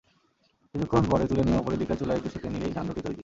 কিছুক্ষণ 0.73 1.03
পরে 1.11 1.25
তুলে 1.27 1.43
নিয়ে 1.43 1.59
অপরের 1.59 1.79
দিকটা 1.79 1.95
চুলায় 1.95 2.17
একটু 2.17 2.29
সেঁকে 2.29 2.49
নিলেই 2.49 2.73
নানরুটি 2.75 3.01
তৈরি। 3.01 3.19